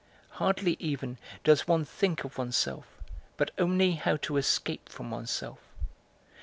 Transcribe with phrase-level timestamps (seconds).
[0.39, 2.87] Hardly even does one think of oneself,
[3.37, 5.59] but only how to escape from oneself.